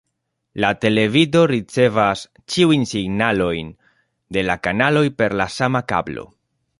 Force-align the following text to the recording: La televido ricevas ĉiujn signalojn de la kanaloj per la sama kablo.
La 0.63 0.69
televido 0.85 1.41
ricevas 1.51 2.23
ĉiujn 2.53 2.87
signalojn 2.93 3.69
de 4.39 4.45
la 4.51 4.59
kanaloj 4.69 5.07
per 5.21 5.39
la 5.43 5.51
sama 5.59 5.83
kablo. 5.93 6.27